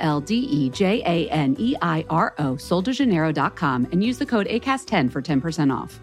[0.00, 4.46] L D E J A N E I R O, soldejaneiro.com, and use the code
[4.48, 6.00] ACAST10 for 10% off.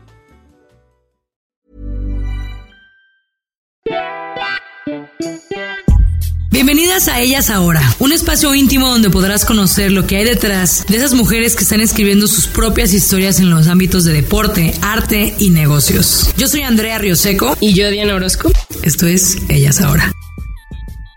[6.58, 10.98] Bienvenidas a Ellas Ahora, un espacio íntimo donde podrás conocer lo que hay detrás de
[10.98, 15.52] esas mujeres que están escribiendo sus propias historias en los ámbitos de deporte, arte y
[15.52, 16.34] negocios.
[16.36, 18.52] Yo soy Andrea Rioseco y yo Diana Orozco.
[18.82, 20.17] Esto es Ellas Ahora.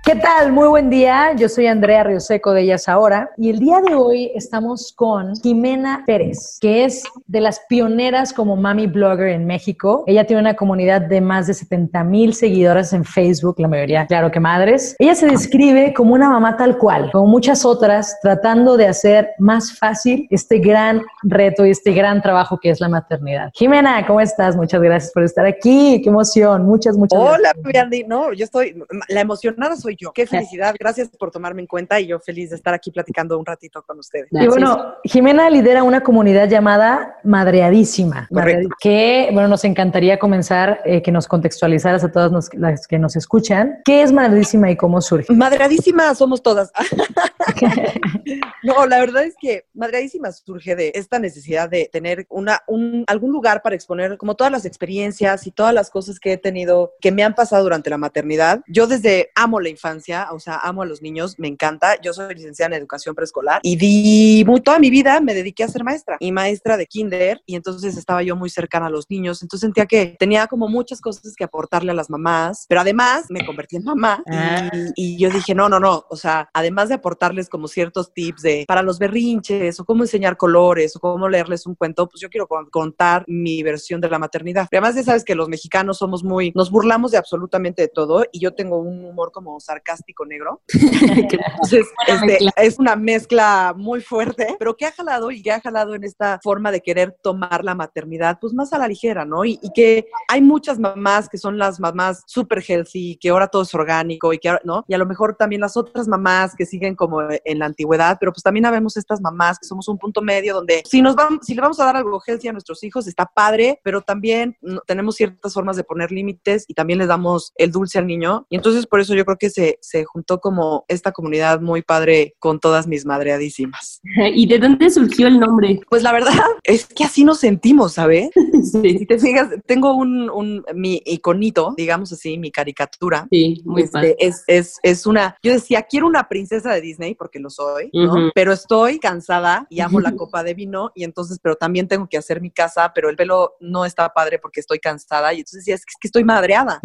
[0.03, 0.51] ¿Qué tal?
[0.51, 1.35] Muy buen día.
[1.37, 6.05] Yo soy Andrea Rioseco de Ellas Ahora y el día de hoy estamos con Jimena
[6.07, 10.03] Pérez, que es de las pioneras como mami blogger en México.
[10.07, 14.31] Ella tiene una comunidad de más de 70 mil seguidoras en Facebook, la mayoría, claro
[14.31, 14.97] que madres.
[14.98, 19.79] Ella se describe como una mamá tal cual, como muchas otras, tratando de hacer más
[19.79, 23.51] fácil este gran reto y este gran trabajo que es la maternidad.
[23.53, 24.57] Jimena, ¿cómo estás?
[24.57, 26.01] Muchas gracias por estar aquí.
[26.03, 26.64] Qué emoción.
[26.64, 27.85] Muchas, muchas Hola, gracias.
[27.85, 28.05] Andy.
[28.05, 30.12] No, yo estoy, la emocionada soy yo.
[30.12, 30.75] Qué felicidad.
[30.79, 33.98] Gracias por tomarme en cuenta y yo feliz de estar aquí platicando un ratito con
[33.98, 34.29] ustedes.
[34.31, 38.69] Y bueno, Jimena lidera una comunidad llamada Madreadísima, Correcto.
[38.81, 43.17] que, bueno, nos encantaría comenzar eh, que nos contextualizaras a todas nos- las que nos
[43.17, 43.81] escuchan.
[43.84, 45.33] ¿Qué es Madreadísima y cómo surge?
[45.33, 46.73] Madreadísima somos todas.
[48.62, 53.33] no, la verdad es que Madreadísima surge de esta necesidad de tener una, un, algún
[53.33, 57.12] lugar para exponer como todas las experiencias y todas las cosas que he tenido, que
[57.12, 58.61] me han pasado durante la maternidad.
[58.69, 61.98] Yo desde amo la infancia, o sea, amo a los niños, me encanta.
[62.03, 65.84] Yo soy licenciada en educación preescolar y di toda mi vida me dediqué a ser
[65.84, 69.41] maestra y maestra de kinder y entonces estaba yo muy cercana a los niños.
[69.42, 73.45] Entonces sentía que tenía como muchas cosas que aportarle a las mamás, pero además me
[73.46, 74.70] convertí en mamá y- Ah.
[74.96, 78.64] y, yo dije, no, no, no, o sea, además de aportarles como ciertos tips de
[78.68, 82.47] para los berrinches o cómo enseñar colores o cómo leerles un cuento, pues yo quiero
[82.47, 84.67] con- contar mi versión de la maternidad.
[84.70, 88.24] Pero además ya sabes que los mexicanos somos muy, nos burlamos de absolutamente de todo
[88.33, 90.63] y yo tengo un humor como sarcástico negro.
[90.73, 95.95] Entonces, este, es una mezcla muy fuerte, pero que ha jalado y que ha jalado
[95.95, 99.45] en esta forma de querer tomar la maternidad, pues más a la ligera, ¿no?
[99.45, 103.63] Y, y que hay muchas mamás que son las mamás super healthy, que ahora todo
[103.63, 104.85] es orgánico y que ahora, ¿no?
[104.89, 108.33] Y a lo mejor también las otras mamás que siguen como en la antigüedad, pero
[108.33, 111.55] pues también habemos estas mamás que somos un punto medio donde si nos vamos, si
[111.55, 115.55] le vamos a dar algo healthy a nuestros hijos, está padre, pero también tenemos ciertas
[115.55, 118.47] formas de poner límites y también les damos el dulce al niño.
[118.51, 122.35] Y entonces por eso yo creo que se, se juntó como esta comunidad muy padre
[122.39, 124.01] con todas mis madreadísimas.
[124.35, 125.81] ¿Y de dónde surgió el nombre?
[125.91, 126.33] Pues la verdad
[126.65, 128.31] es que así nos sentimos, ¿sabes?
[128.62, 133.26] Si Sí, te fijas, tengo un, un- mi iconito, digamos así, mi caricatura.
[133.31, 134.17] sí, muy Este, padre.
[134.19, 137.91] es, es, es una, yo decía, quiero una princesa de Disney porque lo soy.
[138.35, 142.19] Pero estoy cansada y amo la copa de vino y entonces, pero también tengo que
[142.19, 145.75] hacer mi casa, pero el pelo no está padre porque estoy cansada y entonces decía,
[145.75, 146.81] es que, es que estoy madreada.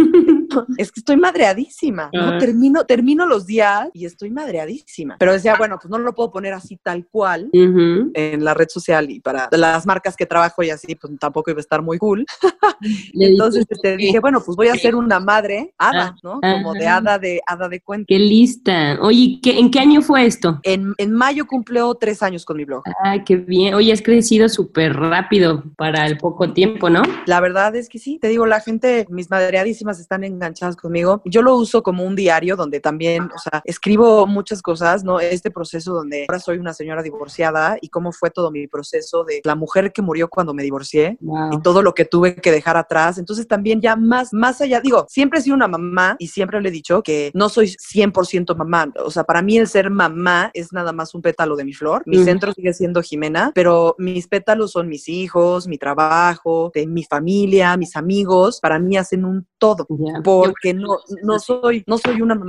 [0.78, 2.22] es que estoy madreadísima, ¿no?
[2.30, 2.38] Ah.
[2.66, 5.18] Termino, termino los días y estoy madreadísima.
[5.20, 9.10] Pero decía, bueno, pues no lo puedo poner así tal cual en la red social
[9.12, 12.26] y para las marcas que trabajo y así, pues tampoco iba a estar muy cool.
[13.14, 16.40] Entonces dijiste este, dije, bueno, pues voy a ser una madre hada, Ah, ¿no?
[16.42, 18.06] Como de hada de hada de cuento.
[18.08, 18.98] Qué lista.
[19.02, 20.60] Oye, ¿qué, ¿en qué año fue esto?
[20.64, 22.84] En, en mayo cumplió tres años con mi blog.
[23.04, 23.74] Ay, qué bien.
[23.74, 27.04] Oye, has crecido súper rápido para el poco tiempo, ¿no?
[27.26, 31.22] La verdad es que sí, te digo, la gente, mis madreadísimas están enganchadas conmigo.
[31.26, 35.20] Yo lo uso como un diario donde también, o sea, escribo muchas cosas, ¿no?
[35.20, 39.42] Este proceso donde ahora soy una señora divorciada y cómo fue todo mi proceso de
[39.44, 41.18] la mujer que murió cuando me divorcié.
[41.22, 41.62] y Wow.
[41.62, 43.18] todo lo que tuve que dejar atrás.
[43.18, 46.70] Entonces también ya más, más allá, digo, siempre he sido una mamá y siempre le
[46.70, 48.92] he dicho que no soy 100% mamá.
[49.04, 52.04] O sea, para mí el ser mamá es nada más un pétalo de mi flor.
[52.06, 52.26] Mi Ujú.
[52.26, 57.76] centro sigue siendo Jimena, pero mis pétalos son mis hijos, mi trabajo, de mi familia,
[57.78, 58.60] mis amigos.
[58.62, 59.86] Para mí hacen un todo.
[59.90, 60.22] Ya.
[60.24, 62.45] Porque no, no soy, no soy una mamá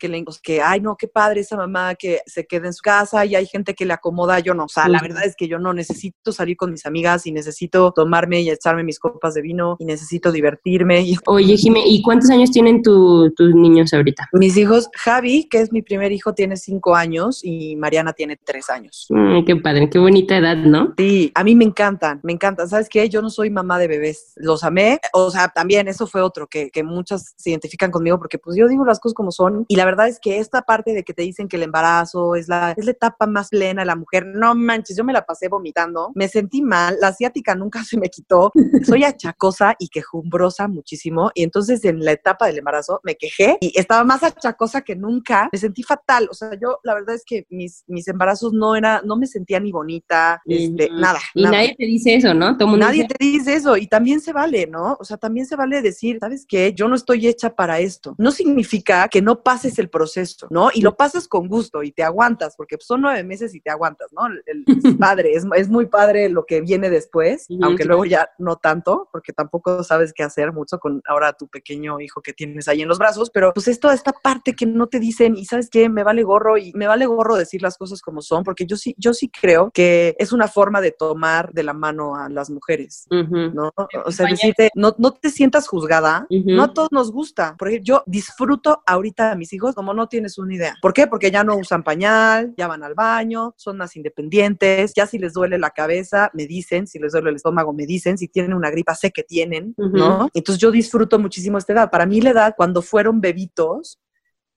[0.00, 3.24] que le, que, ay, no, qué padre esa mamá que se queda en su casa
[3.24, 4.64] y hay gente que le acomoda, yo no.
[4.64, 7.92] O sea, la verdad es que yo no necesito salir con mis amigas y necesito
[7.92, 11.00] tomarme y echarme mis copas de vino y necesito divertirme.
[11.02, 14.28] Y Oye, Jimé, ¿y cuántos años tienen tu- tus niños ahorita?
[14.32, 18.70] mis hijos, Javi, que es mi primer hijo, tiene cinco años y Mariana tiene tres
[18.70, 19.06] años.
[19.10, 20.94] Mm, qué padre, qué bonita edad, ¿no?
[20.96, 22.68] Sí, a mí me encantan, me encantan.
[22.68, 23.08] ¿Sabes qué?
[23.08, 24.98] Yo no soy mamá de bebés, los amé.
[25.12, 28.68] O sea, también eso fue otro, que, que muchas se identifican conmigo porque pues yo
[28.68, 29.64] digo las cosas como como son.
[29.66, 32.46] Y la verdad es que esta parte de que te dicen que el embarazo es
[32.46, 35.48] la, es la etapa más plena de la mujer, no manches, yo me la pasé
[35.48, 38.52] vomitando, me sentí mal, la asiática nunca se me quitó,
[38.84, 41.30] soy achacosa y quejumbrosa muchísimo.
[41.34, 45.48] Y entonces en la etapa del embarazo me quejé y estaba más achacosa que nunca,
[45.52, 46.28] me sentí fatal.
[46.30, 49.58] O sea, yo la verdad es que mis, mis embarazos no era, no me sentía
[49.58, 51.18] ni bonita, este, nada.
[51.34, 52.56] Y nadie te dice eso, ¿no?
[52.76, 54.96] nadie te dice eso y también se vale, ¿no?
[55.00, 56.72] O sea, también se vale decir, ¿sabes qué?
[56.74, 58.14] Yo no estoy hecha para esto.
[58.18, 60.70] No significa que no pases el proceso, ¿no?
[60.72, 64.12] Y lo pasas con gusto y te aguantas, porque son nueve meses y te aguantas,
[64.12, 64.22] ¿no?
[64.46, 64.64] El,
[64.98, 69.32] padre, es, es, muy padre lo que viene después, aunque luego ya no tanto, porque
[69.32, 72.98] tampoco sabes qué hacer mucho con ahora tu pequeño hijo que tienes ahí en los
[72.98, 76.04] brazos, pero pues es toda esta parte que no te dicen y sabes qué, me
[76.04, 79.14] vale gorro y me vale gorro decir las cosas como son, porque yo sí, yo
[79.14, 83.72] sí creo que es una forma de tomar de la mano a las mujeres, ¿no?
[84.04, 87.56] O sea, decirte, no, no te sientas juzgada, no a todos nos gusta.
[87.58, 90.74] Por ejemplo, yo disfruto ahorita a mis hijos como no tienes una idea.
[90.82, 91.06] ¿Por qué?
[91.06, 95.32] Porque ya no usan pañal, ya van al baño, son más independientes, ya si les
[95.32, 98.70] duele la cabeza, me dicen, si les duele el estómago, me dicen, si tienen una
[98.70, 100.28] gripa, sé que tienen, ¿no?
[100.34, 101.90] Entonces yo disfruto muchísimo esta edad.
[101.90, 104.00] Para mí la edad, cuando fueron bebitos,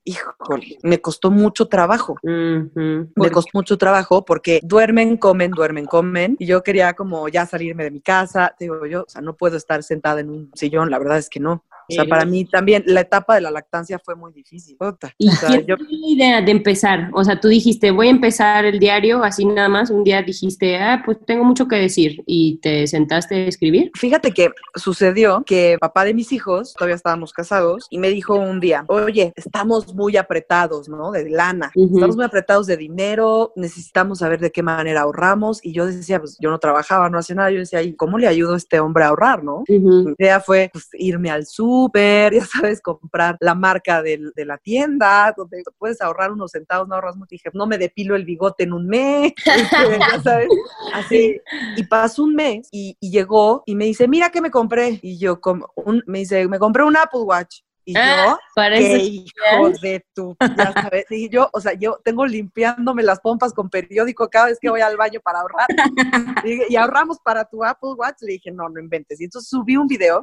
[0.04, 2.16] híjole, me costó mucho trabajo.
[2.24, 6.36] Me costó mucho trabajo porque duermen, comen, duermen, comen.
[6.40, 8.56] Y yo quería como ya salirme de mi casa.
[8.60, 11.40] digo yo, o sea, no puedo estar sentada en un sillón, la verdad es que
[11.40, 11.66] no.
[11.90, 14.78] O sea, para mí también la etapa de la lactancia fue muy difícil.
[15.18, 15.78] ¿Y o
[16.08, 17.10] idea de empezar?
[17.14, 19.90] O sea, tú dijiste, voy a empezar el diario, así nada más.
[19.90, 22.22] Un día dijiste, ah, pues tengo mucho que decir.
[22.26, 23.92] ¿Y te sentaste a escribir?
[23.96, 28.60] Fíjate que sucedió que papá de mis hijos, todavía estábamos casados, y me dijo un
[28.60, 31.12] día, oye, estamos muy apretados, ¿no?
[31.12, 31.72] De lana.
[31.76, 35.64] Estamos muy apretados de dinero, necesitamos saber de qué manera ahorramos.
[35.64, 37.52] Y yo decía, pues yo no trabajaba, no hacía nada.
[37.52, 39.64] Yo decía, ¿y cómo le ayudo a este hombre a ahorrar, no?
[39.68, 45.34] Mi idea fue pues, irme al sur ya sabes, comprar la marca de, la tienda,
[45.36, 47.30] donde puedes ahorrar unos centavos, no ahorras mucho.
[47.31, 50.50] Dije, no me depilo el bigote en un mes, este, ya sabes,
[50.94, 51.40] así.
[51.76, 55.00] Y pasó un mes y, llegó y me dice, mira que me compré.
[55.02, 57.62] Y yo, como un, me dice, me compré un Apple Watch.
[57.90, 62.24] Y ah, yo, qué hijo de tu, ya sabes, y yo, o sea, yo tengo
[62.24, 65.66] limpiándome las pompas con periódico cada vez que voy al baño para ahorrar.
[66.46, 68.18] y, ahorramos para tu Apple Watch.
[68.22, 69.20] Le dije, no, no inventes.
[69.20, 70.22] Y entonces subí un video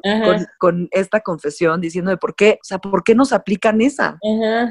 [0.58, 4.16] con, esta confesión diciendo de por qué, o sea, por qué nos aplican esa,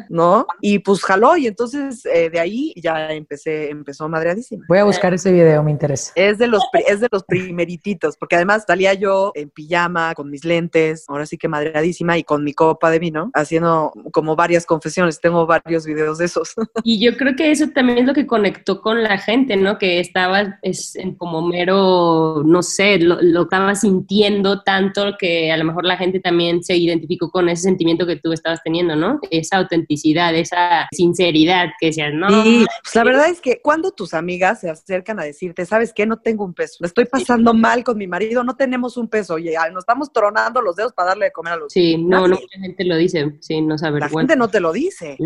[0.08, 0.48] ¿no?
[0.62, 1.36] Y pues jaló.
[1.36, 4.64] Y entonces eh, de ahí ya empecé, empezó madreadísima.
[4.70, 6.14] Voy a buscar ese video, me interesa.
[6.16, 10.46] Es de los, es de los primerititos, porque además salía yo en pijama, con mis
[10.46, 15.20] lentes, ahora sí que madreadísima y con mi copa de vino, haciendo como varias confesiones.
[15.20, 16.54] Tengo varios videos de esos.
[16.84, 19.78] Y yo creo que eso también es lo que conectó con la gente, ¿no?
[19.78, 25.66] Que estaba es, como mero, no sé, lo, lo, estaba sintiendo tanto que a lo
[25.66, 29.20] mejor la gente también se identificó con ese sentimiento que tú estabas teniendo, ¿no?
[29.32, 32.44] Esa autenticidad, esa sinceridad que decías, no.
[32.44, 36.06] Sí, pues la verdad es que cuando tus amigas se acercan a decirte, ¿sabes qué?
[36.06, 39.56] No tengo un peso, estoy pasando mal con mi marido, no tenemos un peso, oye,
[39.72, 42.38] nos estamos tronando los dedos para darle de comer a los Sí, no, no,
[42.76, 44.02] gente lo dice, sí, no saber.
[44.02, 45.18] La gente no te lo dice,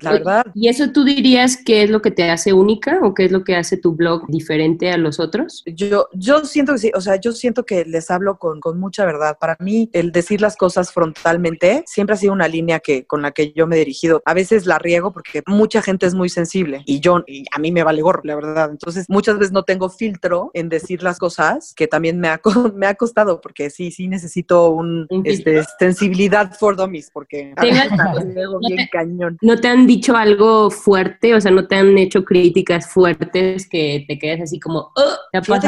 [0.00, 0.46] la verdad.
[0.54, 3.44] ¿Y eso tú dirías que es lo que te hace única o qué es lo
[3.44, 5.62] que hace tu blog diferente a los otros?
[5.66, 9.04] Yo, yo siento que sí, o sea, yo siento que les hablo con, con mucha
[9.04, 9.36] verdad.
[9.40, 13.32] Para mí, el decir las cosas frontalmente siempre ha sido una línea que, con la
[13.32, 14.22] que yo me he dirigido.
[14.24, 17.72] A veces la riego porque mucha gente es muy sensible y yo, y a mí
[17.72, 18.70] me vale gorro, la verdad.
[18.70, 22.40] Entonces, muchas veces no tengo filtro en decir las cosas que también me ha,
[22.74, 26.76] me ha costado porque sí, sí necesito un, este, sensibilidad for
[27.12, 29.38] porque bien cañón.
[29.40, 31.34] ¿No te han dicho algo fuerte?
[31.34, 35.16] O sea, ¿no te han hecho críticas fuertes que te quedes así como, oh,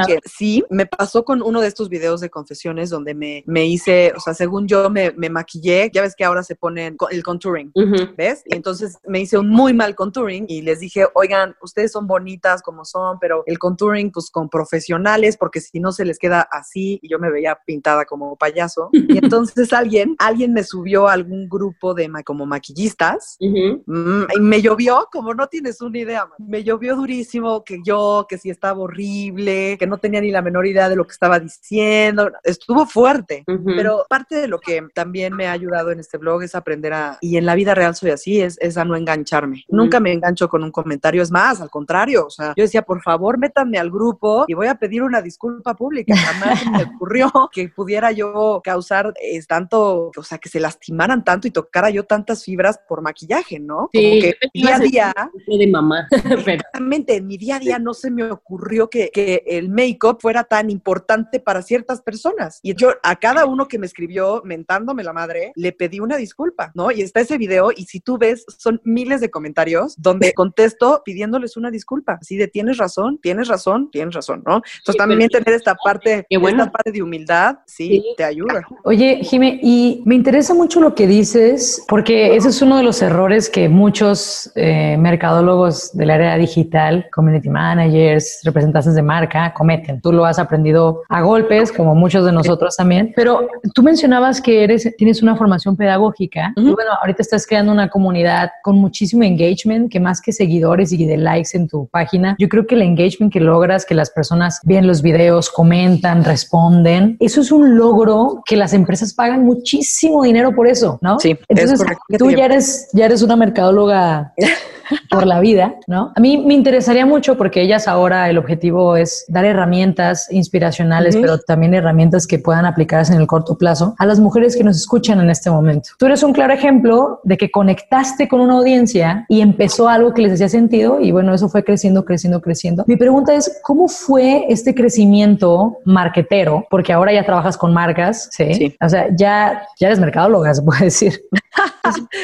[0.06, 4.12] Que sí, me pasó con uno de estos videos de confesiones donde me, me hice,
[4.16, 7.72] o sea, según yo me, me maquillé, ya ves que ahora se ponen el contouring,
[8.16, 8.42] ¿ves?
[8.46, 12.62] Y entonces me hice un muy mal contouring y les dije, oigan, ustedes son bonitas
[12.62, 16.98] como son, pero el contouring pues con profesionales, porque si no se les queda así
[17.02, 18.90] y yo me veía pintada como payaso.
[18.92, 25.08] Y entonces alguien, alguien me subió algún grupo de como maquillistas mm, y me llovió
[25.10, 26.28] como no tienes una idea.
[26.38, 30.66] Me llovió durísimo que yo, que si estaba horrible, que no tenía ni la menor
[30.66, 32.30] idea de lo que estaba diciendo.
[32.42, 36.54] Estuvo fuerte, pero parte de lo que también me ha ayudado en este blog es
[36.54, 39.64] aprender a, y en la vida real soy así, es, es a no engancharme.
[39.68, 43.02] Nunca me engancho con un comentario, es más, al contrario, o sea, yo decía, por
[43.02, 46.14] favor, métanme al grupo y voy a pedir una disculpa pública.
[46.16, 51.24] Jamás me ocurrió que pudiera yo causar es, tanto, o sea, que se lastimara lastimaran
[51.24, 53.90] tanto y tocara yo tantas fibras por maquillaje, ¿no?
[53.92, 55.14] Sí, Como que día a día,
[55.46, 56.06] de mamá.
[56.10, 60.44] exactamente, en mi día a día no se me ocurrió que, que el make-up fuera
[60.44, 62.60] tan importante para ciertas personas.
[62.62, 66.70] Y yo a cada uno que me escribió mentándome la madre, le pedí una disculpa,
[66.74, 66.90] ¿no?
[66.90, 71.56] Y está ese video y si tú ves, son miles de comentarios donde contesto pidiéndoles
[71.56, 72.18] una disculpa.
[72.20, 74.56] Así de, tienes razón, tienes razón, tienes razón, ¿no?
[74.56, 76.62] Entonces Sí, también tener esta parte, bueno.
[76.62, 78.04] esta parte de humildad, sí, Sí.
[78.16, 78.66] te ayuda.
[78.84, 83.00] Oye, Jime, y me interesa mucho lo que dices, porque ese es uno de los
[83.00, 90.02] errores que muchos eh, mercadólogos del área digital, community managers, representantes de marca cometen.
[90.02, 93.14] Tú lo has aprendido a golpes, como muchos de nosotros también.
[93.16, 96.52] Pero tú mencionabas que eres, tienes una formación pedagógica.
[96.54, 96.74] Y Ujú.
[96.74, 101.16] bueno, ahorita estás creando una comunidad con muchísimo engagement, que más que seguidores y de
[101.16, 104.86] likes en tu página, yo creo que el engagement que logras, que las personas ven
[104.86, 110.66] los videos, comentan, responden, eso es un logro que las empresas pagan muchísimo dinero por
[110.66, 111.18] eso, ¿no?
[111.18, 112.04] Sí, es Entonces, correcto.
[112.18, 114.32] tú ya eres, ya eres una mercadóloga
[115.10, 116.12] por la vida, ¿no?
[116.14, 121.38] A mí me interesaría mucho porque ellas ahora el objetivo es dar herramientas inspiracionales, pero
[121.38, 125.20] también herramientas que puedan aplicarse en el corto plazo a las mujeres que nos escuchan
[125.20, 125.90] en este momento.
[125.98, 130.22] Tú eres un claro ejemplo de que conectaste con una audiencia y empezó algo que
[130.22, 132.84] les hacía sentido y bueno, eso fue creciendo, creciendo, creciendo.
[132.86, 136.66] Mi pregunta es, ¿cómo fue este crecimiento marquetero?
[136.70, 138.54] Porque ahora ya trabajas con marcas, ¿sí?
[138.54, 138.76] Sí.
[138.80, 141.24] O sea, ya, ya eres mercadóloga, puede decir.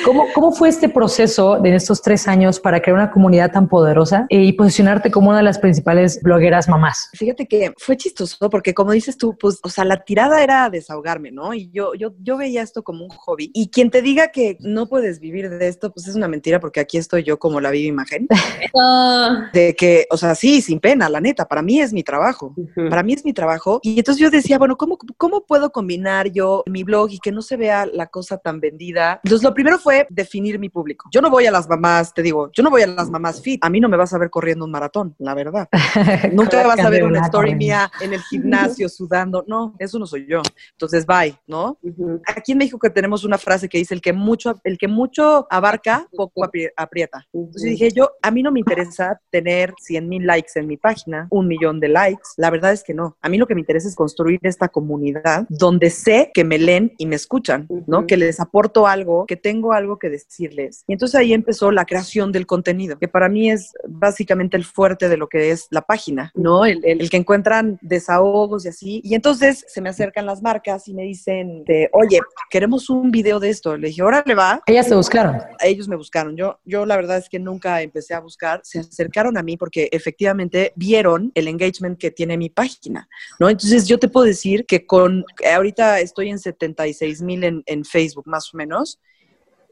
[0.05, 4.27] ¿Cómo, ¿Cómo fue este proceso de estos tres años para crear una comunidad tan poderosa
[4.29, 7.11] y posicionarte como una de las principales blogueras mamás?
[7.13, 11.31] Fíjate que fue chistoso porque como dices tú, pues, o sea, la tirada era desahogarme,
[11.31, 11.55] ¿no?
[11.55, 13.51] Y yo, yo, yo veía esto como un hobby.
[13.55, 16.81] Y quien te diga que no puedes vivir de esto, pues es una mentira porque
[16.81, 18.27] aquí estoy yo como la viva imagen.
[18.73, 22.55] Ah, De que, o sea, sí, sin pena, la neta, para mí es mi trabajo.
[22.89, 23.81] Para mí es mi trabajo.
[23.83, 27.43] Y entonces yo decía, bueno, ¿cómo, ¿cómo puedo combinar yo mi blog y que no
[27.43, 29.21] se vea la cosa tan vendida?
[29.25, 31.09] Entonces lo primero fue definir mi público.
[31.13, 33.65] Yo no voy a las mamás, te digo, yo no voy a las mamás fit.
[33.65, 35.69] A mí no me vas a ver corriendo un maratón, la verdad.
[36.33, 39.45] Nunca vas a ver una story mía en el gimnasio sudando.
[39.47, 40.43] No, eso no soy yo.
[40.73, 41.79] Entonces, bye, ¿no?
[41.83, 42.21] Ujú.
[42.27, 45.47] Aquí en México que tenemos una frase que dice el que mucho, el que mucho
[45.51, 47.27] abarca, poco apri- aprieta.
[47.33, 51.27] Entonces dije yo, a mí no me interesa tener 100 mil likes en mi página,
[51.31, 52.23] un millón de likes.
[52.37, 53.17] La verdad es que no.
[53.21, 56.93] A mí lo que me interesa es construir esta comunidad donde sé que me leen
[56.99, 57.99] y me escuchan, ¿no?
[57.99, 58.07] Ujú.
[58.07, 60.85] Que les aporto algo, que tengo algo que decirles.
[60.87, 65.09] Y entonces ahí empezó la creación del contenido, que para mí es básicamente el fuerte
[65.09, 66.65] de lo que es la página, ¿no?
[66.65, 69.01] El, el- el que encuentran desahogos y así.
[69.05, 73.41] Y entonces se me acercan las marcas y me dicen, de, oye, queremos un video
[73.41, 73.77] de esto.
[73.77, 75.39] Le dije, órale, va Ellas te buscaron.
[75.61, 76.37] ellos me buscaron.
[76.37, 78.61] Yo, yo la verdad es que nunca empecé a buscar.
[78.65, 83.09] Se acercaron a mí porque efectivamente vieron el engagement que tiene mi página,
[83.39, 83.49] ¿no?
[83.49, 85.25] Entonces yo te puedo decir que con,
[85.55, 89.01] ahorita estoy en 76 mil en, en Facebook más o menos.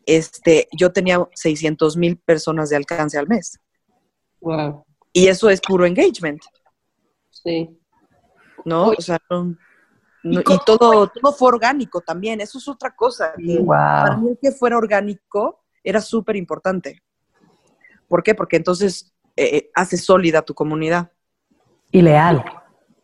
[0.07, 3.59] Este, yo tenía 600 mil personas de alcance al mes.
[4.40, 4.85] Wow.
[5.12, 6.40] Y eso es puro engagement,
[7.30, 7.68] Sí.
[8.64, 8.88] ¿no?
[8.88, 9.54] O sea, no-
[10.23, 12.40] no- y todo, todo fue orgánico también.
[12.40, 13.33] Eso es otra cosa.
[13.37, 14.23] que Para Wow.
[14.23, 17.02] mí el que fuera orgánico era súper importante.
[18.09, 18.35] ¿Por qué?
[18.35, 21.12] Porque entonces eh, hace sólida tu comunidad
[21.92, 22.45] Y leal.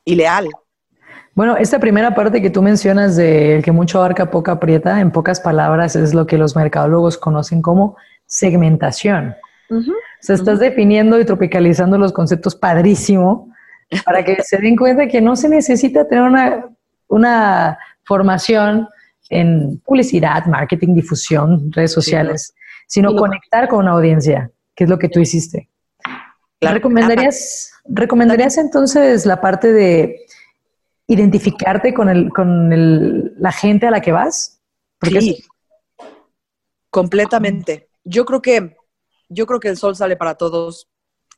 [0.05, 0.49] y leal.
[1.35, 5.11] Bueno, esta primera parte que tú mencionas de el que mucho abarca, poca aprieta, en
[5.11, 9.35] pocas palabras, es lo que los mercadólogos conocen como segmentación.
[9.71, 9.83] O
[10.21, 13.53] sea, estás definiendo y tropicalizando los conceptos padrísimo
[14.05, 16.67] para que se den cuenta que no se necesita tener una,
[17.09, 18.89] una formación
[19.29, 22.55] en publicidad, marketing, difusión, redes sociales,
[22.87, 23.21] sino Sí, no.
[23.21, 25.69] conectar con una audiencia, que es lo que tú hiciste.
[26.61, 26.75] Claro.
[26.75, 30.21] ¿Recomendarías, ¿Recomendarías entonces la parte de
[31.07, 34.61] identificarte con, el, con el- la gente a la que vas?
[34.99, 35.45] Porque Sí,
[36.91, 37.89] completamente.
[38.05, 38.77] Yo creo que
[39.29, 40.89] yo creo que el sol sale para todos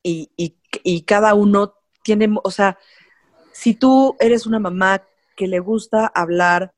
[0.03, 2.79] y, y- y cada uno tiene, o sea,
[3.53, 5.03] si tú eres una mamá
[5.37, 6.75] que le gusta hablar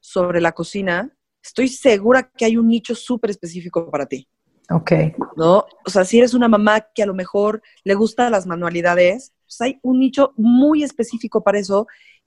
[0.00, 4.28] sobre la cocina, estoy segura que hay un nicho súper específico para ti.
[4.70, 4.92] Ok.
[5.36, 5.64] ¿no?
[5.84, 9.60] O sea, si eres una mamá que a lo mejor le gustan las manualidades, pues
[9.60, 11.86] hay un nicho muy específico para eso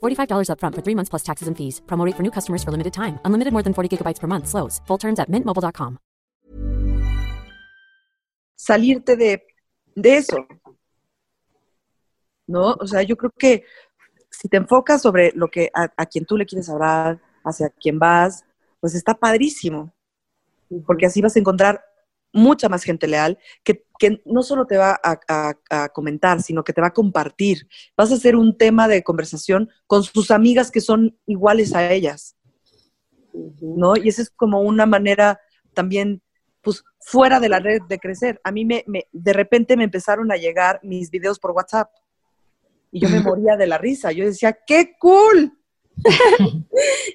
[0.00, 1.80] $45 upfront for three months plus taxes and fees.
[1.86, 3.18] Promo rate for new customers for limited time.
[3.24, 4.46] Unlimited more than 40 gigabytes per month.
[4.46, 4.80] Slows.
[4.86, 5.98] Full terms at mintmobile.com.
[8.58, 9.46] salirte de,
[9.94, 10.46] de eso.
[12.46, 12.74] ¿No?
[12.80, 13.64] O sea, yo creo que
[14.30, 17.98] si te enfocas sobre lo que a, a quien tú le quieres hablar, hacia quien
[17.98, 18.44] vas,
[18.80, 19.94] pues está padrísimo.
[20.86, 21.82] Porque así vas a encontrar
[22.32, 26.62] mucha más gente leal que, que no solo te va a, a- a comentar, sino
[26.64, 27.68] que te va a compartir.
[27.96, 32.36] Vas a hacer un tema de conversación con sus amigas que son iguales a ellas,
[33.60, 33.96] ¿no?
[33.96, 35.40] Y esa es como una manera
[35.74, 36.22] también,
[36.62, 38.40] pues, fuera de la red de crecer.
[38.44, 41.90] A mí me, me- de repente me empezaron a llegar mis videos por WhatsApp
[42.90, 44.12] y yo me moría de la risa.
[44.12, 45.52] Yo decía, ¡qué cool!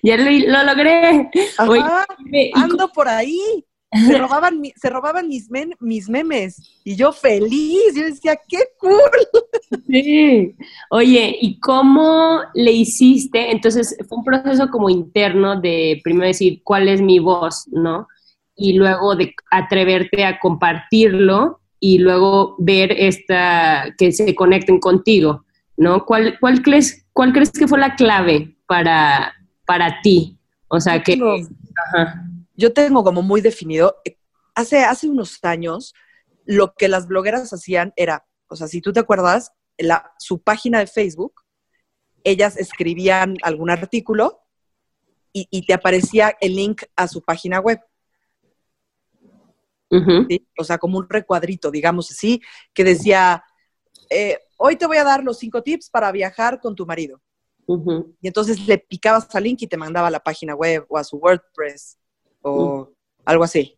[0.04, 1.30] Ya lo, lo logré.
[1.58, 3.66] Ajá, Oye, ¿y ando por ahí.
[4.08, 7.94] Se robaban, mi- se robaban mis, men- mis memes y yo feliz.
[7.96, 9.82] Yo decía, ¡qué cool!
[9.88, 10.56] Sí.
[10.90, 13.52] Oye, ¿y cómo le hiciste?
[13.52, 18.08] Entonces, fue un proceso como interno de primero decir cuál es mi voz, ¿no?
[18.56, 25.44] Y luego de atreverte a compartirlo y luego ver esta, que se conecten contigo,
[25.76, 26.06] ¿no?
[26.06, 29.34] ¿Cuál, cuál, crees, cuál crees que fue la clave para,
[29.66, 30.38] para ti?
[30.68, 31.20] O sea, que...
[31.94, 32.26] Ajá.
[32.56, 34.18] Yo tengo como muy definido, eh,
[34.56, 35.94] hace, hace unos años,
[36.46, 40.80] lo que las blogueras hacían era, o sea, si tú te acuerdas, la, su página
[40.80, 41.42] de Facebook,
[42.24, 44.42] ellas escribían algún artículo
[45.32, 47.80] y, y te aparecía el link a su página web.
[50.58, 52.42] O sea, como un recuadrito, digamos así,
[52.74, 53.44] que decía,
[54.10, 57.22] eh, hoy te voy a dar los cinco tips para viajar con tu marido.
[58.22, 61.04] Y entonces le picabas al link y te mandaba a la página web o a
[61.04, 61.98] su WordPress
[62.44, 62.92] o
[63.26, 63.78] algo así.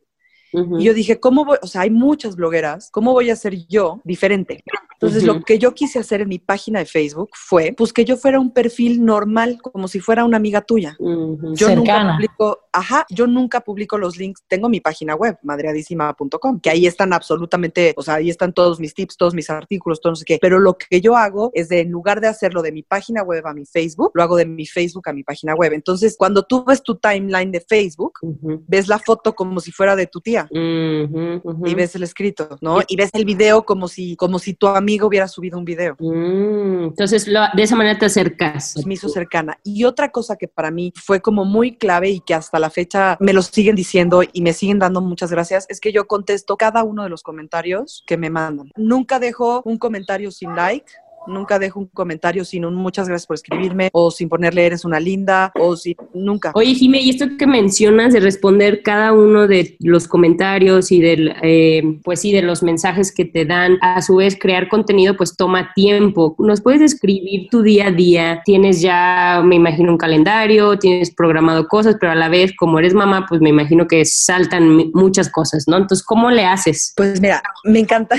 [0.54, 1.58] Y yo dije, ¿cómo voy?
[1.62, 4.64] O sea, hay muchas blogueras, ¿cómo voy a ser yo diferente?
[4.96, 5.34] Entonces, Ujú.
[5.34, 8.40] lo que yo quise hacer en mi página de Facebook fue, pues, que yo fuera
[8.40, 10.96] un perfil normal, como si fuera una amiga tuya.
[11.00, 11.54] Ujú.
[11.56, 12.16] Yo nunca Cercana.
[12.16, 14.44] publico, ajá, yo nunca publico los links.
[14.48, 18.94] Tengo mi página web, madreadísima.com, que ahí están absolutamente, o sea, ahí están todos mis
[18.94, 20.38] tips, todos mis artículos, todo no sé qué.
[20.42, 23.46] Pero lo que yo hago es de, en lugar de hacerlo de mi página web
[23.48, 25.74] a mi Facebook, lo hago de mi Facebook a mi página web.
[25.74, 28.64] Entonces, cuando tú ves tu timeline de Facebook, Ujú.
[28.68, 32.80] ves la foto como si fuera de tu tía y ves el escrito, ¿no?
[32.88, 35.96] Y ves el video como si, como si tu amigo hubiera subido un video.
[36.00, 38.76] Mm, entonces, lo- de esa manera te acercas.
[38.86, 39.58] Me hizo cercana.
[39.64, 43.18] Y otra cosa que para mí fue como muy clave y que hasta la fecha
[43.20, 46.84] me lo siguen diciendo y me siguen dando muchas gracias, es que yo contesto cada
[46.84, 48.70] uno de los comentarios que me mandan.
[48.76, 50.86] Nunca dejo un comentario sin like.
[51.28, 55.00] Nunca dejo un comentario sin un muchas gracias por escribirme o sin ponerle eres una
[55.00, 56.52] linda o sin nunca.
[56.54, 61.36] Oye, Jimé, y esto que mencionas de responder cada uno de los comentarios y del,
[61.42, 65.36] eh, pues sí, de los mensajes que te dan, a su vez crear contenido, pues
[65.36, 66.36] toma tiempo.
[66.40, 68.42] ¿Nos puedes escribir tu día a día?
[68.46, 72.94] Tienes ya, me imagino, un calendario, tienes programado cosas, pero a la vez, como eres
[72.94, 75.78] mamá, pues me imagino que saltan muchas cosas, ¿no?
[75.78, 76.94] Entonces, ¿cómo le haces?
[76.96, 78.16] Pues mira, me encanta.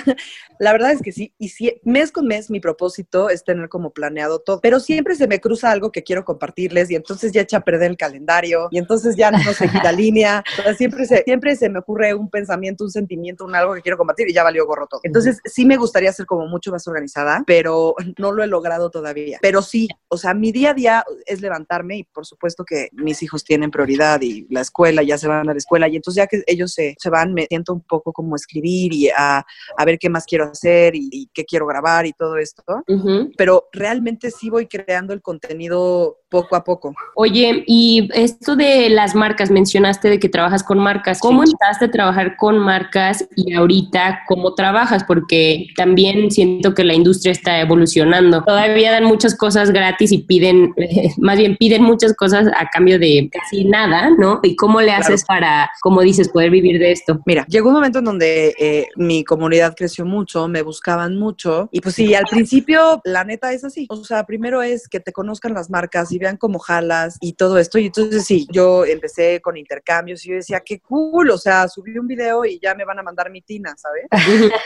[0.58, 3.90] La verdad es que sí, y si, mes con mes mi propósito es tener como
[3.90, 7.58] planeado todo, pero siempre se me cruza algo que quiero compartirles y entonces ya echa
[7.58, 10.44] a perder el calendario y entonces ya no seguí la línea,
[10.76, 14.28] siempre se, siempre se me ocurre un pensamiento, un sentimiento, un algo que quiero compartir
[14.28, 15.00] y ya valió gorro todo.
[15.02, 19.38] Entonces sí me gustaría ser como mucho más organizada, pero no lo he logrado todavía.
[19.42, 23.22] Pero sí, o sea, mi día a día es levantarme y por supuesto que mis
[23.22, 26.26] hijos tienen prioridad y la escuela, ya se van a la escuela y entonces ya
[26.26, 29.44] que ellos se, se van, me siento un poco como escribir y a,
[29.76, 32.62] a ver qué más quiero hacer y, y qué quiero grabar y todo esto.
[33.37, 36.94] Pero realmente sí voy creando el contenido poco a poco.
[37.14, 41.20] Oye, y esto de las marcas, mencionaste de que trabajas con marcas.
[41.20, 41.52] ¿Cómo Sí.
[41.52, 45.04] empezaste a trabajar con marcas y ahorita cómo trabajas?
[45.04, 48.42] Porque también siento que la industria está evolucionando.
[48.42, 50.74] Todavía dan muchas cosas gratis y piden,
[51.18, 54.40] más bien piden muchas cosas a cambio de casi nada, ¿no?
[54.42, 57.20] ¿Y cómo le haces para, como dices, poder vivir de esto?
[57.26, 61.80] Mira, llegó un momento en donde eh, mi comunidad creció mucho, me buscaban mucho y
[61.80, 63.86] pues sí, al principio la neta es así.
[63.90, 67.59] O sea, primero es que te conozcan las marcas y vean cómo jalas y todo
[67.59, 67.79] esto.
[67.79, 71.96] Y entonces sí, yo empecé con intercambios y yo decía, qué cool, o sea, subí
[71.98, 74.05] un video y ya me van a mandar mi tina, ¿sabes?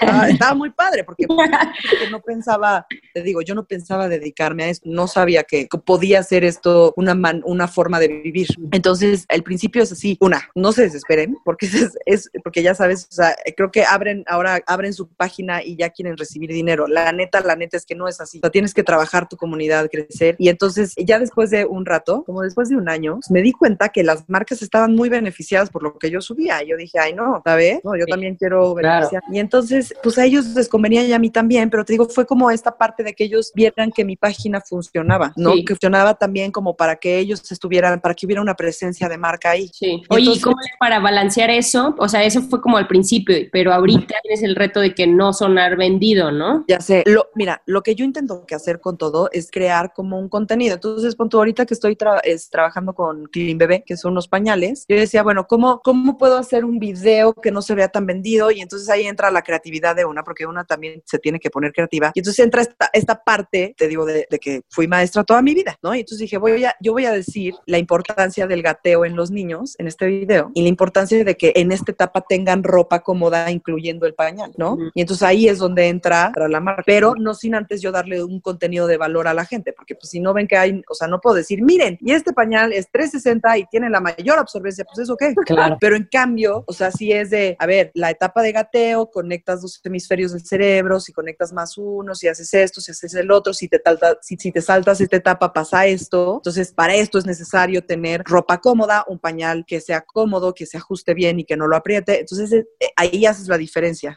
[0.00, 4.68] Estaba, estaba muy padre porque, porque no pensaba, te digo, yo no pensaba dedicarme a
[4.68, 8.48] esto, no sabía que podía ser esto una, man- una forma de vivir.
[8.72, 13.06] Entonces, al principio es así, una, no se desesperen, porque es, es- porque ya sabes,
[13.10, 16.86] o sea, creo que abren, ahora abren su página y ya quieren recibir dinero.
[16.86, 18.38] La neta, la neta es que no es así.
[18.38, 21.86] O sea, tienes que trabajar tu comunidad, crecer, y entonces ya después después de un
[21.86, 25.70] rato, como después de un año, me di cuenta que las marcas estaban muy beneficiadas
[25.70, 26.62] por lo que yo subía.
[26.62, 27.80] Yo dije, ay, no, ¿sabes?
[27.82, 29.22] No, yo también quiero beneficiar.
[29.32, 32.26] Y entonces, pues a ellos les convenía y a mí también, pero te digo, fue
[32.26, 35.54] como esta parte de que ellos vieran que mi página funcionaba, ¿no?
[35.66, 39.50] Que funcionaba también como para que ellos estuvieran, para que hubiera una presencia de marca
[39.50, 39.70] ahí.
[39.72, 40.02] Sí.
[40.10, 41.94] Oye, ¿y cómo es para balancear eso?
[41.98, 45.32] O sea, eso fue como al principio, pero ahorita tienes el reto de que no
[45.32, 46.64] sonar vendido, ¿no?
[46.68, 47.02] Ya sé.
[47.06, 50.74] Lo, mira, lo que yo intento que hacer con todo es crear como un contenido.
[50.74, 54.96] Entonces, punto ahorita que estoy es, trabajando con Clean Bebé, que son unos pañales, yo
[54.96, 58.50] decía, bueno, ¿cómo, ¿cómo puedo hacer un video que no se vea tan vendido?
[58.50, 61.72] Y entonces ahí entra la creatividad de una, porque una también se tiene que poner
[61.72, 62.10] creativa.
[62.14, 65.54] Y entonces entra esta, esta parte, te digo, de, de que fui maestra toda mi
[65.54, 65.94] vida, ¿no?
[65.94, 69.30] Y entonces dije, voy a, yo voy a decir la importancia del gateo en los
[69.30, 73.50] niños en este video y la importancia de que en esta etapa tengan ropa cómoda,
[73.50, 74.78] incluyendo el pañal, ¿no?
[74.94, 78.40] Y entonces ahí es donde entra la marca, pero no sin antes yo darle un
[78.40, 81.08] contenido de valor a la gente, porque pues si no ven que hay, o sea,
[81.08, 84.98] no puedo decir, miren, y este pañal es 360 y tiene la mayor absorbencia, pues
[84.98, 85.34] eso qué.
[85.46, 85.78] Claro.
[85.80, 89.62] Pero en cambio, o sea, si es de, a ver, la etapa de gateo, conectas
[89.62, 93.52] dos hemisferios del cerebro, si conectas más uno, si haces esto, si haces el otro,
[93.52, 96.36] si te, talta, si, si te saltas esta etapa pasa esto.
[96.36, 100.76] Entonces, para esto es necesario tener ropa cómoda, un pañal que sea cómodo, que se
[100.76, 102.20] ajuste bien y que no lo apriete.
[102.20, 104.14] Entonces, eh, ahí haces la diferencia.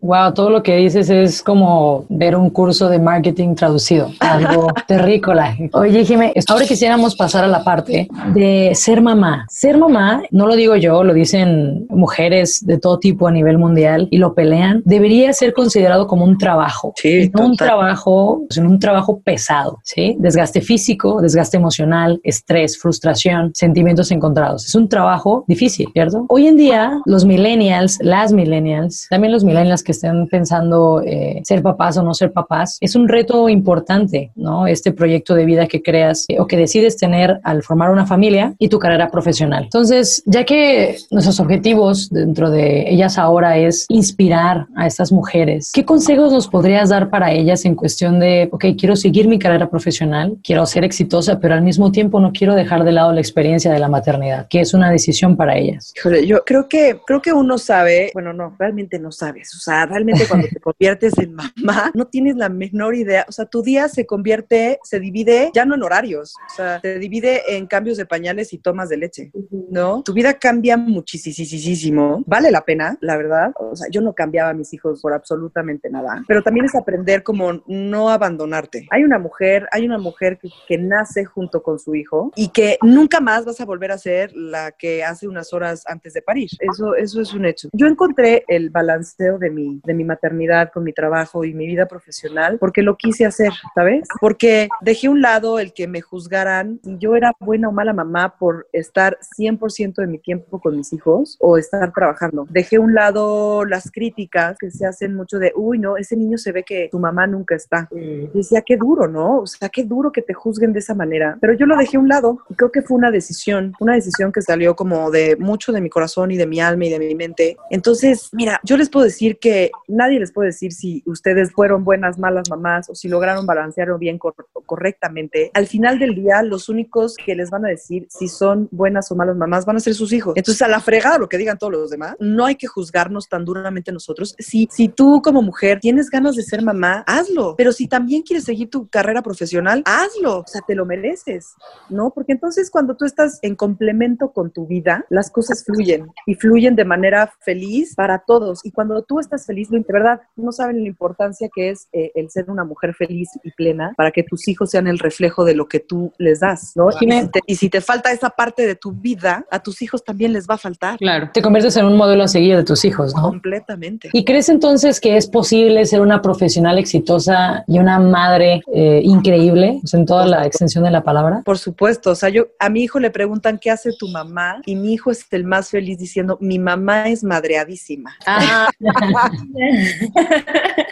[0.00, 5.56] Wow, todo lo que dices es como ver un curso de marketing traducido, algo terrícola.
[5.72, 6.04] Oye,
[6.48, 9.46] Ahora quisiéramos pasar a la parte de ser mamá.
[9.48, 14.08] Ser mamá, no lo digo yo, lo dicen mujeres de todo tipo a nivel mundial
[14.10, 16.92] y lo pelean, debería ser considerado como un trabajo.
[16.96, 20.16] Sí, no un trabajo, sino un trabajo pesado, ¿sí?
[20.18, 24.66] Desgaste físico, desgaste emocional, estrés, frustración, sentimientos encontrados.
[24.66, 26.26] Es un trabajo difícil, ¿cierto?
[26.28, 31.62] Hoy en día, los millennials, las millennials, también los millennials que estén pensando eh, ser
[31.62, 34.66] papás o no ser papás, es un reto importante, ¿no?
[34.66, 38.54] Este proyecto de vida que creas eh, o que decides tener al formar una familia
[38.58, 39.64] y tu carrera profesional.
[39.64, 45.84] Entonces, ya que nuestros objetivos dentro de ellas ahora es inspirar a estas mujeres, ¿qué
[45.84, 50.36] consejos nos podrías dar para ellas en cuestión de, ok, quiero seguir mi carrera profesional,
[50.42, 53.78] quiero ser exitosa, pero al mismo tiempo no quiero dejar de lado la experiencia de
[53.78, 55.92] la maternidad, que es una decisión para ellas?
[55.96, 59.86] Híjole, yo creo que, creo que uno sabe, bueno, no, realmente no sabes, o sea,
[59.86, 63.88] realmente cuando te conviertes en mamá, no tienes la menor idea, o sea, tu día
[63.88, 68.06] se convierte, se divide ya no en horarios, o sea, se divide en cambios de
[68.06, 69.30] pañales y tomas de leche,
[69.70, 70.02] ¿no?
[70.02, 74.54] Tu vida cambia muchísimo, vale la pena, la verdad, o sea, yo no cambiaba a
[74.54, 78.86] mis hijos por absolutamente nada, pero también es aprender como no abandonarte.
[78.90, 82.78] Hay una mujer, hay una mujer que, que nace junto con su hijo y que
[82.82, 86.48] nunca más vas a volver a ser la que hace unas horas antes de parir.
[86.60, 87.68] Eso, eso es un hecho.
[87.72, 91.86] Yo encontré el balanceo de mi, de mi maternidad con mi trabajo y mi vida
[91.86, 94.08] profesional porque lo quise hacer, ¿sabes?
[94.20, 98.36] Porque dejé un lado el que me juzgaran si yo era buena o mala mamá
[98.38, 102.46] por estar 100% de mi tiempo con mis hijos o estar trabajando.
[102.50, 106.52] Dejé un lado las críticas que se hacen mucho de, uy, no, ese niño se
[106.52, 107.88] ve que tu mamá nunca está.
[107.92, 109.40] Y decía, qué duro, ¿no?
[109.40, 111.38] O sea, qué duro que te juzguen de esa manera.
[111.40, 114.32] Pero yo lo dejé a un lado y creo que fue una decisión, una decisión
[114.32, 117.14] que salió como de mucho de mi corazón y de mi alma y de mi
[117.14, 117.56] mente.
[117.70, 122.18] Entonces, mira, yo les puedo decir que nadie les puede decir si ustedes fueron buenas,
[122.18, 124.18] malas mamás o si lograron balancearlo bien
[124.66, 125.50] correctamente.
[125.54, 129.16] Al final del día, los únicos que les van a decir si son buenas o
[129.16, 130.34] malas mamás van a ser sus hijos.
[130.36, 133.44] Entonces, a la fregada lo que digan todos los demás, no hay que juzgarnos tan
[133.44, 134.34] duramente nosotros.
[134.38, 137.54] Si, si tú como mujer tienes ganas de ser mamá, hazlo.
[137.56, 140.40] Pero si también quieres seguir tu carrera profesional, hazlo.
[140.40, 141.54] O sea, te lo mereces,
[141.88, 142.10] ¿no?
[142.10, 146.76] Porque entonces cuando tú estás en complemento con tu vida, las cosas fluyen y fluyen
[146.76, 148.64] de manera feliz para todos.
[148.64, 152.30] Y cuando tú estás feliz, de verdad, no saben la importancia que es eh, el
[152.30, 155.65] ser una mujer feliz y plena para que tus hijos sean el reflejo de lo
[155.68, 156.88] que tú les das, ¿no?
[156.90, 160.04] Y si, te, y si te falta esa parte de tu vida, a tus hijos
[160.04, 160.98] también les va a faltar.
[160.98, 161.30] Claro.
[161.32, 163.22] Te conviertes en un modelo a seguir de tus hijos, ¿no?
[163.22, 164.10] Completamente.
[164.12, 169.80] ¿Y crees entonces que es posible ser una profesional exitosa y una madre eh, increíble
[169.84, 171.42] sea, en toda la extensión de la palabra?
[171.44, 172.10] Por supuesto.
[172.10, 175.10] O sea, yo a mi hijo le preguntan qué hace tu mamá y mi hijo
[175.10, 178.14] es el más feliz diciendo, mi mamá es madreadísima.
[178.26, 178.68] Ah.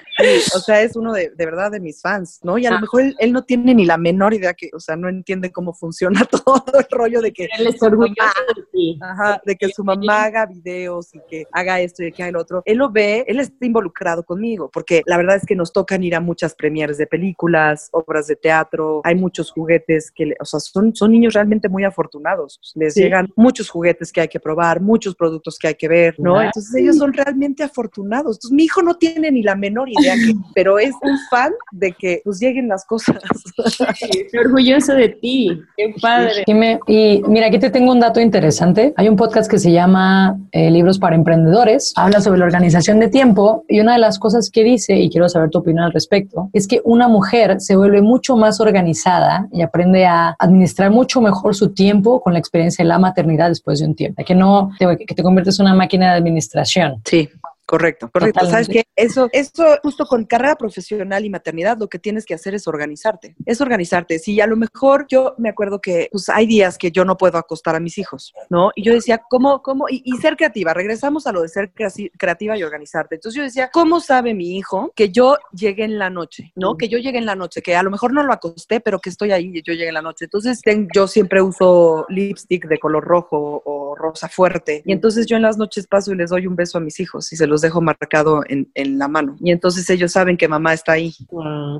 [0.54, 2.58] o sea, es uno de, de, verdad de mis fans, ¿no?
[2.58, 4.96] Y a lo mejor él, él, no tiene ni la menor idea que, o sea,
[4.96, 8.14] no entiende cómo funciona todo el rollo de que él es orgulloso
[8.56, 8.98] de ti.
[9.00, 12.36] Ajá, de que su mamá haga videos y que haga esto y que haga el
[12.36, 12.62] otro.
[12.64, 16.14] Él lo ve, él está involucrado conmigo, porque la verdad es que nos tocan ir
[16.14, 20.94] a muchas premieres de películas, obras de teatro, hay muchos juguetes que, o sea, son,
[20.94, 22.60] son niños realmente muy afortunados.
[22.74, 23.02] Les sí.
[23.02, 26.40] llegan muchos juguetes que hay que probar, muchos productos que hay que ver, ¿no?
[26.40, 28.36] Entonces ellos son realmente afortunados.
[28.36, 31.92] Entonces mi hijo no tiene ni la menor idea que, pero es un fan de
[31.92, 33.16] que pues lleguen las cosas.
[33.56, 36.44] Estoy orgulloso de ti, qué padre.
[36.46, 38.92] y mira, aquí te tengo un dato interesante.
[38.96, 43.08] Hay un podcast que se llama eh, Libros para Emprendedores, habla sobre la organización de
[43.08, 46.50] tiempo y una de las cosas que dice, y quiero saber tu opinión al respecto,
[46.52, 51.54] es que una mujer se vuelve mucho más organizada y aprende a administrar mucho mejor
[51.54, 54.22] su tiempo con la experiencia de la maternidad después de un tiempo.
[54.24, 57.00] Que no que te conviertes en una máquina de administración.
[57.04, 57.28] Sí.
[57.66, 58.46] Correcto, correcto.
[58.46, 62.54] Sabes que eso, eso justo con carrera profesional y maternidad, lo que tienes que hacer
[62.54, 63.36] es organizarte.
[63.46, 64.18] Es organizarte.
[64.18, 67.38] Si a lo mejor yo me acuerdo que pues hay días que yo no puedo
[67.38, 68.70] acostar a mis hijos, ¿no?
[68.74, 69.86] Y yo decía, ¿cómo, cómo?
[69.88, 70.72] Y, ser creativa.
[70.72, 73.16] Regresamos a lo de ser creativa y organizarte.
[73.16, 76.76] Entonces yo decía, ¿cómo sabe mi hijo que yo llegué en la noche, ¿no?
[76.76, 79.10] Que yo llegué en la noche, que a lo mejor no lo acosté, pero que
[79.10, 80.26] estoy ahí y yo llegué en la noche.
[80.26, 80.60] Entonces
[80.94, 84.82] yo siempre uso lipstick de color rojo o rosa fuerte.
[84.84, 87.32] Y entonces yo en las noches paso y les doy un beso a mis hijos
[87.32, 89.36] y se los dejo marcado en, en, la mano.
[89.40, 91.12] Y entonces ellos saben que mamá está ahí.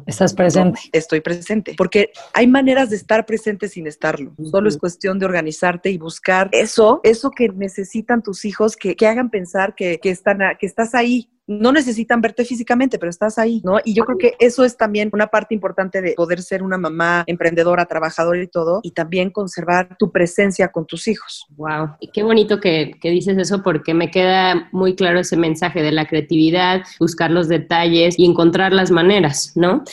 [0.07, 0.81] Estás presente.
[0.93, 1.75] estoy presente.
[1.77, 4.35] Porque hay maneras de estar presente sin estarlo.
[4.51, 9.07] Solo es cuestión de organizarte y buscar eso, eso que necesitan tus hijos, que, que
[9.07, 13.61] hagan pensar que, que, están que estás ahí, no necesitan verte físicamente, pero estás ahí,
[13.65, 13.79] ¿no?
[13.85, 17.25] Y yo creo que eso es también una parte importante de poder ser una mamá
[17.27, 21.47] emprendedora, trabajadora y todo, y también conservar tu presencia con tus hijos.
[21.57, 25.93] Wow, y qué bonito que, dices eso porque me queda muy claro ese mensaje de
[25.93, 29.85] la creatividad, buscar los detalles y encontrar las maneras, ¿no?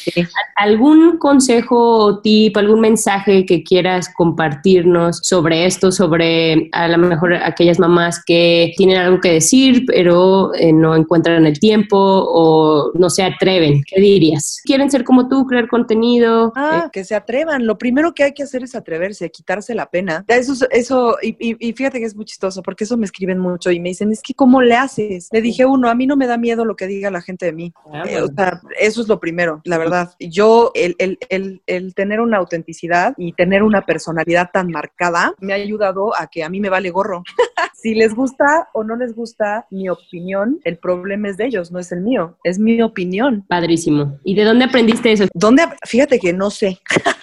[0.56, 7.34] ¿Algún consejo o tip, algún mensaje que quieras compartirnos sobre esto, sobre a lo mejor
[7.36, 13.10] aquellas mamás que tienen algo que decir, pero eh, no encuentran el tiempo o no
[13.10, 13.84] se atreven?
[13.86, 14.62] ¿Qué dirías?
[14.63, 16.54] ¿Quieren ser como tú, crear contenido?
[16.56, 17.65] Ah, que se atrevan.
[17.65, 20.25] Lo primero que hay que hacer es atreverse, quitarse la pena.
[20.27, 23.89] Eso, eso y, fíjate que es muy chistoso porque eso me escriben mucho y me
[23.89, 25.30] dicen, es que ¿cómo le haces?
[25.32, 27.54] Le dije, uno, a mí no me da miedo lo que diga la gente de
[27.54, 27.73] mí.
[27.93, 30.13] Ah, eh, o sea, eso es lo primero, la verdad.
[30.19, 35.54] Yo, el, el, el, el tener una autenticidad y tener una personalidad tan marcada me
[35.54, 37.23] ha ayudado a que a mí me vale gorro.
[37.82, 41.80] si les gusta o no les gusta mi opinión, el problema es de ellos, no
[41.80, 43.44] es el mío, es mi opinión.
[43.48, 44.20] Padrísimo.
[44.24, 45.26] ¿Y de dónde aprendiste eso?
[45.34, 45.63] ¿Dónde?
[45.86, 46.80] Fíjate que no sé.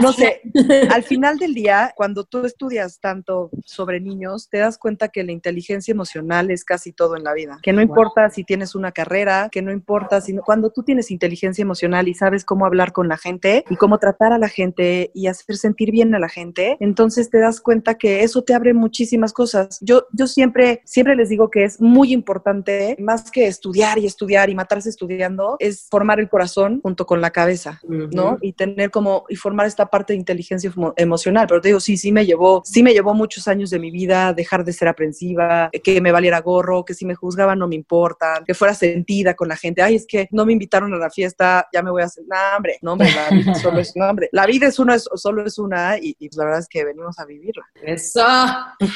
[0.00, 0.42] no sé,
[0.90, 5.32] al final del día, cuando tú estudias tanto sobre niños, te das cuenta que la
[5.32, 7.58] inteligencia emocional es casi todo en la vida.
[7.62, 11.62] Que no importa si tienes una carrera, que no importa si cuando tú tienes inteligencia
[11.62, 15.26] emocional y sabes cómo hablar con la gente y cómo tratar a la gente y
[15.26, 19.32] hacer sentir bien a la gente, entonces te das cuenta que eso te abre muchísimas
[19.32, 19.78] cosas.
[19.80, 24.50] Yo, yo siempre, siempre les digo que es muy importante, más que estudiar y estudiar
[24.50, 28.38] y matarse estudiando, es formar el corazón junto con la cabeza, ¿no?
[28.40, 31.46] Y tener como y formar esta parte de inteligencia emocional.
[31.48, 34.32] Pero te digo, sí, sí me llevó, sí me llevó muchos años de mi vida
[34.32, 38.44] dejar de ser aprensiva, que me valiera gorro, que si me juzgaban no me importan,
[38.44, 39.82] que fuera sentida con la gente.
[39.82, 42.24] Ay, es que no me invitaron a la fiesta, ya me voy a hacer.
[42.28, 44.28] No, hombre, no, hombre, la vida solo es una, hombre.
[44.32, 47.24] La vida es una, solo es una y, y, la verdad es que venimos a
[47.24, 47.64] vivirla.
[47.82, 48.22] Eso.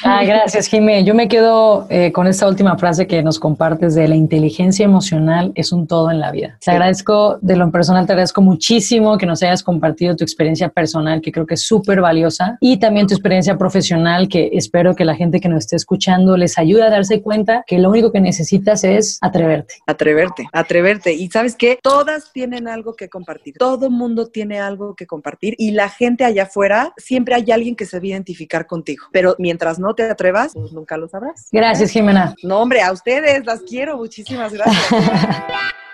[0.04, 1.04] Ay, gracias, Jimé.
[1.04, 5.52] Yo me quedo eh, con esta última frase que nos compartes de la inteligencia emocional
[5.54, 6.58] es un todo en la vida.
[6.64, 11.20] Te agradezco, de lo personal, te agradezco muchísimo que nos hayas compartido tu experiencia personal,
[11.20, 15.14] que creo que es súper valiosa, y también tu experiencia profesional, que espero que la
[15.14, 18.84] gente que nos esté escuchando les ayude a darse cuenta que lo único que necesitas
[18.84, 19.74] es atreverte.
[19.86, 21.12] Atreverte, atreverte.
[21.12, 23.54] Y sabes qué, todas tienen algo que compartir.
[23.58, 27.86] Todo mundo tiene algo que compartir y la gente allá afuera, siempre hay alguien que
[27.86, 29.06] se va a identificar contigo.
[29.12, 31.48] Pero mientras no te atrevas, pues nunca lo sabrás.
[31.52, 32.34] Gracias, Jimena.
[32.42, 33.96] No, hombre, a ustedes las quiero.
[33.96, 34.90] Muchísimas gracias.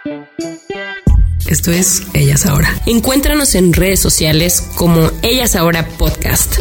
[1.57, 2.69] Esto es Ellas Ahora.
[2.85, 6.61] Encuéntranos en redes sociales como Ellas Ahora Podcast.